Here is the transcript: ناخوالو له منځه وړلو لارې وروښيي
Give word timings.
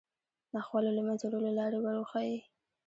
ناخوالو 0.53 0.91
له 0.97 1.01
منځه 1.07 1.23
وړلو 1.27 1.51
لارې 1.59 1.77
وروښيي 1.79 2.37